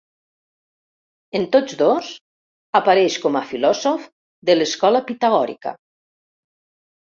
[1.39, 2.09] En tots dos,
[2.81, 4.11] apareix com a filòsof
[4.51, 5.79] de l'escola pitagòrica.